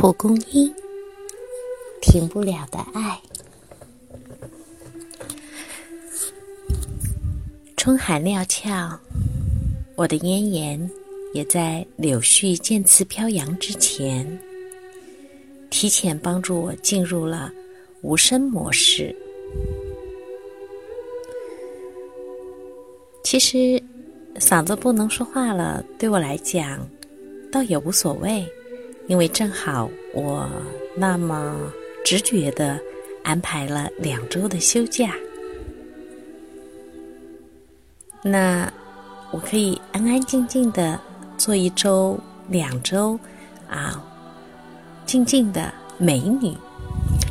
[0.00, 0.74] 蒲公英，
[2.00, 3.20] 停不了的爱。
[7.76, 8.98] 春寒料峭，
[9.96, 10.90] 我的咽炎
[11.34, 14.40] 也在柳絮渐次飘扬之前，
[15.68, 17.52] 提前帮助我进入了
[18.00, 19.14] 无声模式。
[23.22, 23.82] 其实，
[24.36, 26.88] 嗓子不能说话了，对我来讲，
[27.52, 28.50] 倒也无所谓。
[29.06, 30.48] 因为正好我
[30.94, 31.56] 那么
[32.04, 32.78] 直觉的
[33.24, 35.14] 安排了两周的休假，
[38.22, 38.72] 那
[39.30, 41.00] 我可以安安静静的
[41.36, 43.18] 做一周、两周，
[43.68, 44.02] 啊，
[45.06, 46.56] 静静的美女。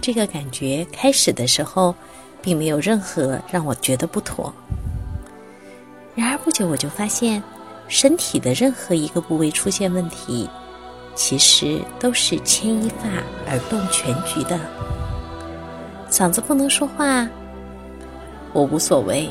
[0.02, 1.94] 这个感觉开始的时候
[2.42, 4.54] 并没有任何让我觉得不妥，
[6.16, 7.42] 然而不久我就发现
[7.88, 10.50] 身体的任何一个部位出现问题。
[11.20, 13.10] 其实都是牵一发
[13.46, 14.58] 而动全局的。
[16.10, 17.28] 嗓子不能说话，
[18.54, 19.30] 我无所谓。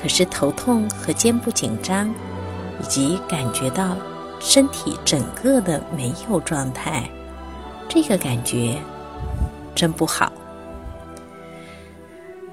[0.00, 2.08] 可是头痛和肩部紧张，
[2.80, 3.94] 以及感觉到
[4.40, 7.10] 身体整个的没有状态，
[7.86, 8.78] 这个感觉
[9.74, 10.32] 真不好。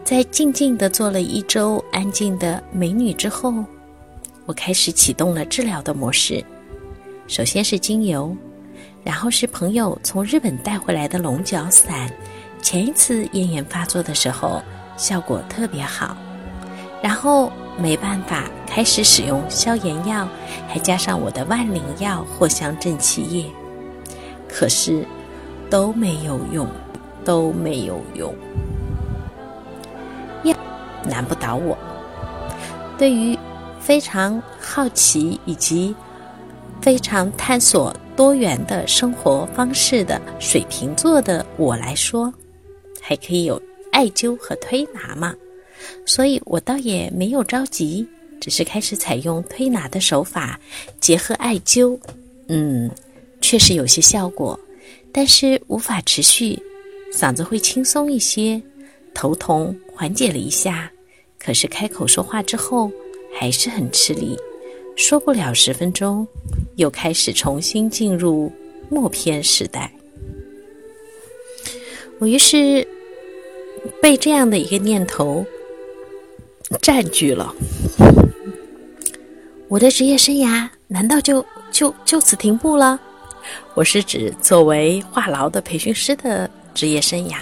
[0.03, 3.53] 在静静的做了一周安静的美女之后，
[4.46, 6.44] 我开始启动了治疗的模式。
[7.32, 8.36] 首先是精油，
[9.06, 12.12] 然后是朋友从日本带回来的龙角散。
[12.62, 14.62] 前一次咽炎发作的时候，
[14.97, 16.18] 效果特别好。
[17.02, 20.28] 然后没办法，开始使用消炎药，
[20.68, 23.46] 还加上我的万灵药藿香正气液。
[24.50, 25.06] 可是
[25.69, 26.68] 都没有用，
[27.24, 28.36] 都没有用。
[30.44, 30.53] 药
[31.06, 31.78] 难不倒我。
[32.98, 33.40] 对于
[33.80, 35.96] 非常好奇以及。
[36.81, 42.34] 非常探索多元的生活方式的水瓶座的我来说，
[43.00, 43.62] 还可以有
[43.92, 45.36] 艾灸和推拿嘛，
[46.06, 48.08] 所以我倒也没有着急，
[48.40, 50.59] 只是开始采用推拿的手法
[51.00, 52.00] 结合艾灸，
[52.47, 52.90] 嗯，
[53.42, 54.59] 确实有些效果，
[55.12, 56.59] 但是无法持续，
[57.13, 58.59] 嗓子会轻松一些，
[59.13, 60.92] 头痛缓解了一下，
[61.38, 62.92] 可是开口说话之后
[63.38, 64.36] 还是很吃力。
[64.96, 66.28] 说不了十分钟，
[66.75, 68.52] 又开始重新进入
[68.90, 69.91] 默片时代。
[72.19, 72.88] 我于是
[74.01, 75.44] 被这样的一个念头
[76.81, 77.53] 占据了。
[79.68, 83.00] 我的职业生涯难道就就就此停步了？
[83.74, 87.38] 我是指作为话痨的培训师的职业生涯，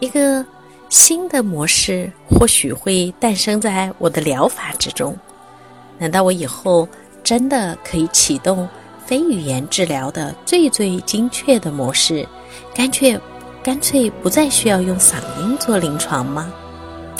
[0.00, 0.44] 一个
[0.88, 5.16] 新的模式或许会诞生在我的疗法之中。
[5.98, 6.88] 难道我以后
[7.22, 8.68] 真的可以启动
[9.04, 12.26] 非语言治疗的最最精确的模式，
[12.74, 13.18] 干脆
[13.62, 16.52] 干脆不再需要用嗓音做临床吗？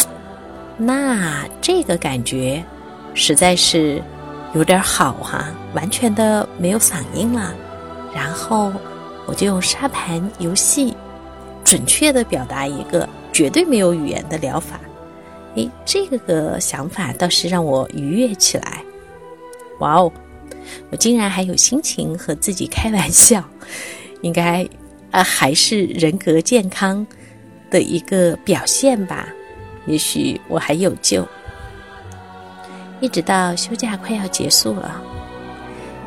[0.79, 2.65] 那这个感觉
[3.15, 4.03] 实在是
[4.55, 7.53] 有点好哈，完全的没有嗓音了。
[8.15, 8.73] 然后
[9.27, 10.97] 我就用沙盘游戏，
[11.65, 14.81] 准确的表达一个绝对没有语言的疗法。
[15.55, 18.85] 诶，这个想法倒是让我愉悦起来。
[19.81, 20.13] 哇哦，
[20.91, 23.43] 我竟然还有心情和自己开玩笑，
[24.23, 24.69] 应该
[25.11, 27.07] 啊还是人格健康
[27.71, 29.29] 的一个表现吧。
[29.87, 31.27] 也许我还有救。
[33.01, 35.01] 一直到休假快要结束了，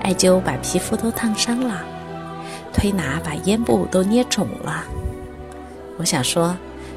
[0.01, 1.83] 艾灸把皮肤都烫伤了，
[2.71, 4.85] 推拿把咽部都捏肿了。
[5.97, 6.55] 我想说。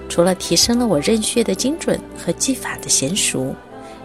[0.08, 3.54] 除了提升了我认穴的精准和技法的娴熟，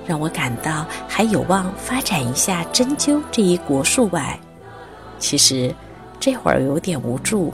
[0.08, 4.40] 让我感到还有望发展一下针灸这一国术外，
[5.20, 5.74] 其实
[6.20, 7.54] 这会儿有点无助，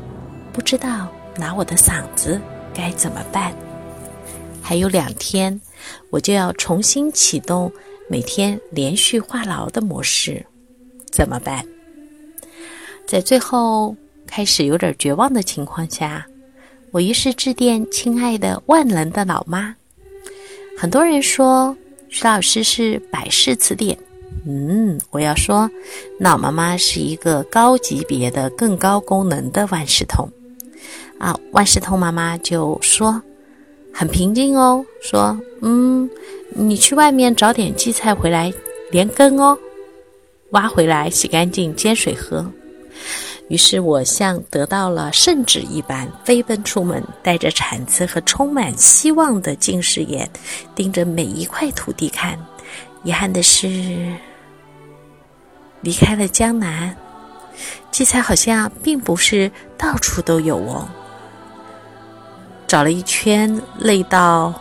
[0.54, 2.40] 不知道拿我的嗓子
[2.74, 3.54] 该怎么办。
[4.62, 5.60] 还有两天，
[6.10, 7.72] 我就要重新启动
[8.10, 10.46] 每天连续话痨的模式，
[11.12, 11.66] 怎么办？
[13.06, 13.96] 在最后
[14.26, 16.26] 开始有点绝望的情况下。
[16.96, 19.76] 我于是致电亲爱的万能的老妈。
[20.78, 21.76] 很多人说
[22.08, 23.98] 徐老师是百事词典，
[24.48, 25.70] 嗯，我要说，
[26.22, 30.26] 老妈妈是一个高级别的、更高功能的万事通。
[31.20, 33.22] 啊，万事通妈妈就说，
[33.92, 36.10] 很平静哦，说，嗯，
[36.54, 38.54] 你去外面找点荠菜回来
[38.90, 39.58] 连根哦，
[40.52, 42.50] 挖回来洗干净煎水喝。
[43.48, 50.28] 于是我像得到了圣旨一般，飞奔出门，带着铲子和充满希望的近视眼，
[50.74, 52.40] 盯着每一块土地看。
[53.04, 53.68] 遗憾的是，
[55.82, 56.98] 离开了江南，
[57.92, 60.88] 荠菜好像并不是到处都有哦。
[62.66, 64.52] 找了一圈，累到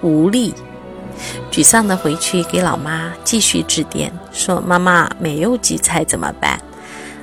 [0.00, 0.54] 无力，
[1.52, 6.58] 沮丧的回去给老妈继续致电，说：“妈妈，没有荠菜怎么办？”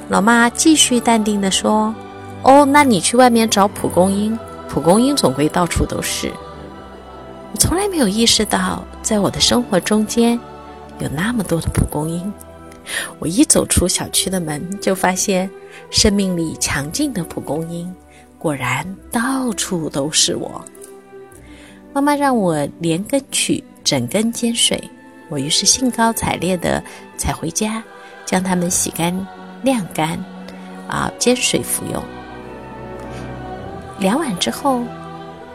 [0.08, 1.94] 老妈继续淡定地说
[2.44, 4.38] ：“哦，那你去外面找蒲公英，
[4.70, 6.32] 蒲公英总归到处都是。
[7.52, 10.40] 我从来没有意识到，在我的生活中间
[11.00, 12.32] 有那么多的蒲公英。
[13.18, 15.50] 我一走出小区的门，就发现
[15.90, 17.92] 生命力强劲的蒲公英，
[18.38, 20.64] 果然到处都是我。
[21.94, 24.80] 妈妈让我连根取，整根煎水，
[25.30, 26.84] 我于是兴高采烈地
[27.18, 27.82] 采回家，
[28.24, 29.12] 将它们洗干。”
[29.66, 30.24] 晾干，
[30.88, 32.02] 啊，煎水服用。
[33.98, 34.84] 两晚之后，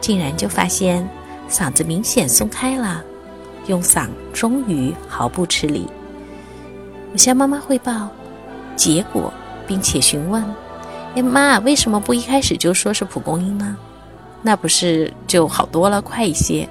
[0.01, 1.07] 竟然就发现
[1.49, 3.01] 嗓子明显松开了，
[3.67, 5.87] 用嗓终于毫不吃力。
[7.13, 8.09] 我向妈妈汇报
[8.75, 9.31] 结果，
[9.65, 10.43] 并且询问
[11.15, 13.77] ：“哎妈，为什么不一开始就说是蒲公英呢？
[14.41, 16.67] 那不是就好多了，快一些？”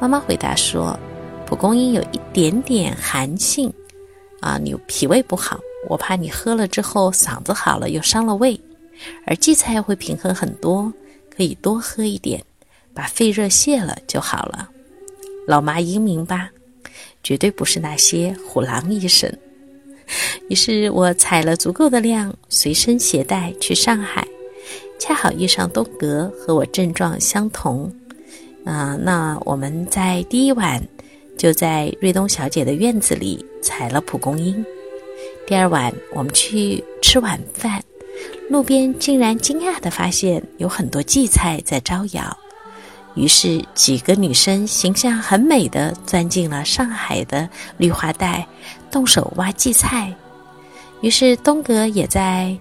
[0.00, 0.98] 妈妈回答说
[1.44, 3.70] ：“蒲公英有一点点寒性，
[4.40, 5.58] 啊，你脾胃不好。”
[5.88, 8.58] 我怕你喝了之后嗓子好了又伤了胃，
[9.26, 10.92] 而荠菜会平衡很多，
[11.34, 12.42] 可以多喝一点，
[12.92, 14.70] 把肺热泄了就好了。
[15.46, 16.50] 老妈英明吧？
[17.22, 19.32] 绝对不是那些虎狼医生。
[20.48, 24.26] 于是我采了足够的量，随身携带去上海，
[24.98, 27.90] 恰好遇上东阁和我症状相同。
[28.64, 30.82] 啊，那我们在第一晚
[31.36, 34.64] 就在瑞东小姐的院子里采了蒲公英。
[35.46, 37.82] 第二晚，我们去吃晚饭，
[38.48, 42.36] 路边竟然惊讶地发现有很多荠菜在招摇。
[43.14, 47.46] 于是几个女生形象很美的钻进了上海的
[47.76, 48.46] 绿化带，
[48.90, 50.14] 动手挖荠菜。
[51.02, 52.56] 于是东哥也在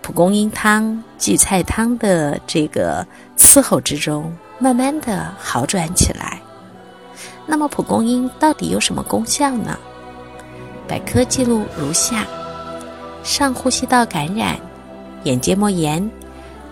[0.00, 3.06] 蒲公英汤、荠菜汤的这个
[3.36, 6.40] 伺候之中，慢慢的好转起来。
[7.46, 9.78] 那么蒲公英到底有什么功效呢？
[10.86, 12.26] 百科记录如下：
[13.22, 14.58] 上呼吸道感染、
[15.24, 16.10] 眼结膜炎、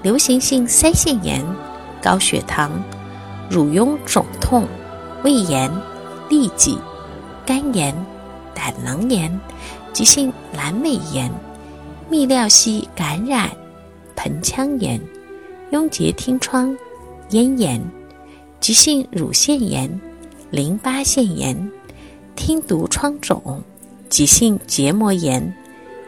[0.03, 1.43] 流行性腮腺炎、
[2.03, 2.83] 高血糖、
[3.49, 4.67] 乳痈肿痛、
[5.25, 5.71] 胃炎、
[6.29, 6.79] 痢疾、
[7.47, 7.95] 肝炎、
[8.55, 9.41] 胆囊炎、
[9.93, 11.33] 急性阑尾炎、
[12.11, 13.51] 泌尿系感染、
[14.15, 15.01] 盆腔炎、
[15.71, 16.77] 痈结听疮、
[17.31, 17.83] 咽炎、
[18.61, 20.01] 急性乳腺炎、
[20.51, 21.71] 淋巴腺炎、
[22.37, 23.63] 听毒疮肿。
[24.13, 25.55] 急性结膜炎、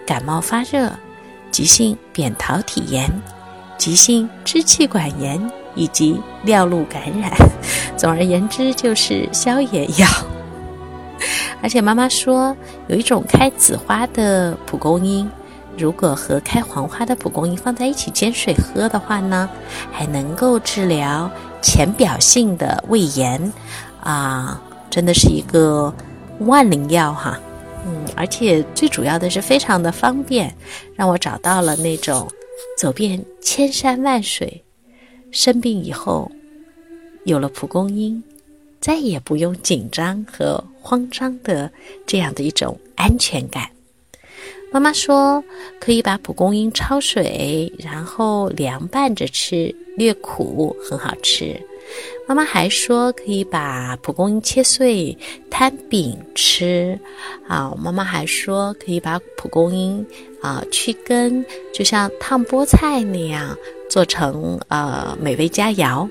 [0.06, 0.92] 感冒发热、
[1.50, 3.10] 急性扁桃体炎、
[3.78, 5.40] 急性支气管炎
[5.74, 7.32] 以及尿路感染，
[7.96, 10.06] 总而言之就是消炎药。
[11.62, 12.54] 而且妈妈说，
[12.88, 15.26] 有一种开紫花的蒲公英，
[15.78, 19.49] 如果和开黄花的蒲公英放在一起煎水喝的话呢，
[19.90, 21.30] 还能够治疗
[21.62, 23.50] 浅表性的胃炎，
[24.02, 25.90] 啊，真的是一个
[26.40, 27.40] 万灵药哈。
[27.87, 30.55] 嗯，而且最主要的是非常的方便，
[30.97, 32.26] 让我找到了那种
[32.79, 34.62] 走遍千山万水，
[35.31, 36.31] 生病以后
[37.25, 38.23] 有了蒲公英，
[38.81, 41.71] 再也不用紧张和慌张的
[42.07, 43.69] 这样的一种安全感。
[44.73, 45.45] 妈妈说
[45.79, 51.61] 可以把蒲公英焯水，然后凉拌着吃，略苦，很好吃。
[52.26, 55.16] 妈妈还说可以把蒲公英切碎
[55.50, 56.99] 摊饼吃，
[57.47, 60.04] 啊，妈妈还说可以把蒲公英
[60.40, 63.54] 啊去根，就像烫菠菜那样
[63.90, 66.09] 做成呃美味佳肴，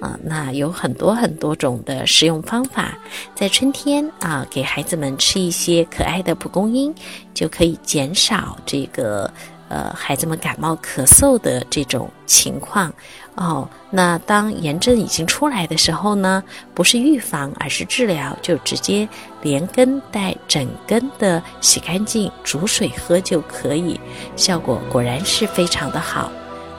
[0.00, 2.98] 啊，那有很多很多种的食用方法，
[3.34, 6.94] 在春天啊给孩子们吃一些可爱的蒲公英，
[7.32, 9.32] 就可以减少这个。
[9.74, 12.94] 呃，孩子们感冒咳嗽的这种情况，
[13.34, 16.40] 哦，那当炎症已经出来的时候呢，
[16.74, 19.08] 不是预防，而是治疗，就直接
[19.42, 23.98] 连根带整根的洗干净，煮水喝就可以，
[24.36, 26.30] 效果果然是非常的好，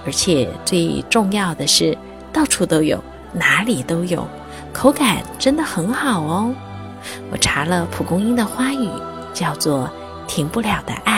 [0.06, 1.98] 而且最重要的是，
[2.32, 4.26] 到处都有，哪里都有，
[4.72, 6.56] 口感真的很好哦。
[7.30, 8.90] 我查了蒲公英的花语，
[9.34, 9.92] 叫做
[10.28, 11.15] “停不了的爱”。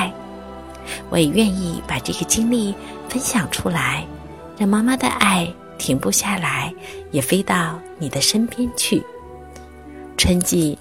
[1.10, 2.74] 我也愿意把这个经历
[3.10, 4.06] 分享出来，
[4.58, 6.74] 让妈妈的爱停不下来，
[7.12, 9.03] 也飞到你的身边去。
[10.17, 10.77] 春季，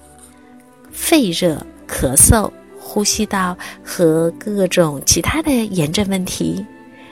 [0.91, 6.65] 肺热、咳嗽、呼吸道和各种其他的炎症问题，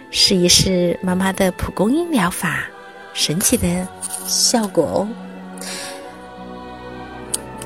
[0.09, 2.65] 试一试妈妈的蒲公英疗法，
[3.13, 3.87] 神奇的
[4.25, 5.07] 效果哦！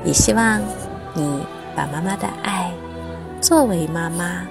[0.04, 0.60] 也希望
[1.14, 1.42] 你
[1.74, 2.70] 把妈妈的爱
[3.40, 4.46] 作为妈妈。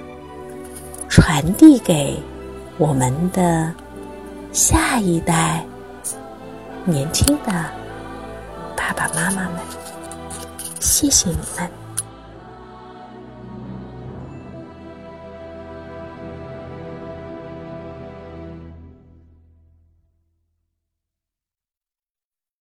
[1.20, 2.18] 传递给
[2.78, 3.70] 我们的
[4.52, 5.62] 下一代
[6.86, 7.52] 年轻的
[8.74, 9.60] 爸爸妈妈们，
[10.80, 11.79] 谢谢你们。